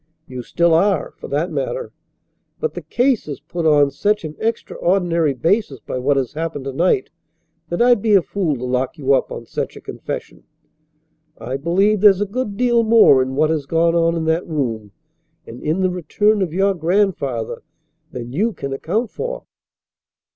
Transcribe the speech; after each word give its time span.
You 0.27 0.41
still 0.41 0.73
are, 0.73 1.13
for 1.17 1.27
that 1.27 1.51
matter. 1.51 1.93
But 2.59 2.73
the 2.73 2.81
case 2.81 3.27
is 3.27 3.39
put 3.39 3.67
on 3.67 3.91
such 3.91 4.23
an 4.25 4.35
extraordinary 4.39 5.35
basis 5.35 5.79
by 5.79 5.99
what 5.99 6.17
has 6.17 6.33
happened 6.33 6.65
to 6.65 6.73
night 6.73 7.11
that 7.69 7.83
I'd 7.83 8.01
be 8.01 8.15
a 8.15 8.23
fool 8.23 8.55
to 8.55 8.63
lock 8.65 8.97
you 8.97 9.13
up 9.13 9.31
on 9.31 9.45
such 9.45 9.75
a 9.75 9.79
confession. 9.79 10.41
I 11.37 11.55
believe 11.57 12.01
there's 12.01 12.19
a 12.19 12.25
good 12.25 12.57
deal 12.57 12.81
more 12.81 13.21
in 13.21 13.35
what 13.35 13.51
has 13.51 13.67
gone 13.67 13.93
on 13.93 14.15
in 14.15 14.25
that 14.25 14.47
room 14.47 14.91
and 15.45 15.61
in 15.61 15.81
the 15.81 15.91
return 15.91 16.41
of 16.41 16.51
your 16.51 16.73
grandfather 16.73 17.61
than 18.11 18.33
you 18.33 18.53
can 18.53 18.73
account 18.73 19.11
for." 19.11 19.43